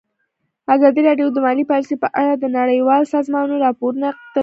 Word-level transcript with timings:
ازادي 0.75 1.01
راډیو 1.09 1.27
د 1.31 1.37
مالي 1.45 1.65
پالیسي 1.71 1.95
په 2.03 2.07
اړه 2.21 2.33
د 2.37 2.45
نړیوالو 2.59 3.11
سازمانونو 3.15 3.63
راپورونه 3.65 4.05
اقتباس 4.09 4.31
کړي. 4.33 4.39